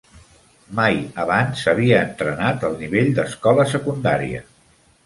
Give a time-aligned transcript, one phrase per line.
[0.79, 4.45] Mai abans havia entrenat al nivell d'escola secundària.